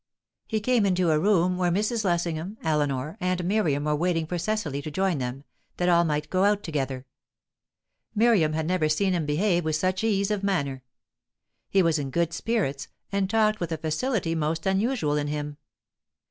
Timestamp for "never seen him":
8.65-9.27